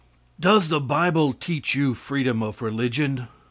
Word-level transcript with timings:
Does 0.39 0.69
the 0.69 0.79
bible 0.79 1.31
teach 1.31 1.75
you 1.75 1.93
freedom 1.93 2.41
of 2.41 2.63
religion? 2.63 3.27